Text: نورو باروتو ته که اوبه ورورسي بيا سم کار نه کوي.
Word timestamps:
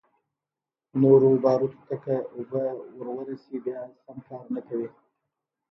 نورو 1.01 1.29
باروتو 1.43 1.79
ته 1.87 1.95
که 2.03 2.15
اوبه 2.35 2.63
ورورسي 2.97 3.57
بيا 3.65 3.81
سم 4.03 4.17
کار 4.27 4.45
نه 4.55 4.61
کوي. 4.67 4.89